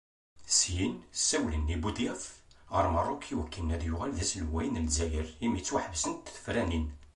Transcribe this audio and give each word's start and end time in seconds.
Syin, 0.57 0.93
ssawlen 1.19 1.73
i 1.75 1.77
Buḍyaf 1.83 2.23
ɣer 2.73 2.85
Merruk 2.93 3.23
iwakken 3.33 3.73
ad 3.75 3.83
yuɣal 3.87 4.11
d 4.13 4.19
aselwaya 4.23 4.69
n 4.71 4.83
Lezzayer 4.87 5.27
imi 5.45 5.61
ttwaḥebsent 5.61 6.31
tefranin. 6.35 6.85